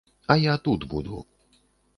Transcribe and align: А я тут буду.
А 0.35 0.37
я 0.43 0.57
тут 0.57 0.87
буду. 0.95 1.23